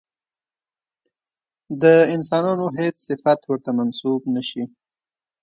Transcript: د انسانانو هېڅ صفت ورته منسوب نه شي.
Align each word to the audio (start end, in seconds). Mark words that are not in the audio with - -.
د 1.81 1.83
انسانانو 2.15 2.65
هېڅ 2.77 2.95
صفت 3.07 3.39
ورته 3.47 3.69
منسوب 3.77 4.21
نه 4.35 4.41
شي. 4.49 4.63